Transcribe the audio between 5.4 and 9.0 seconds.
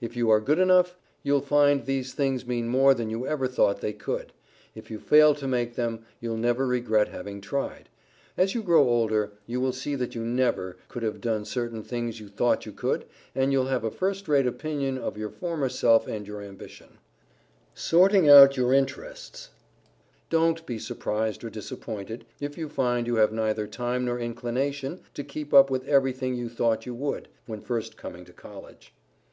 make them, you'll never regret having tried. As you grow